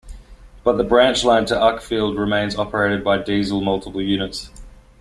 [0.63, 4.49] But the branch line to Uckfield remains operated by diesel multiple units.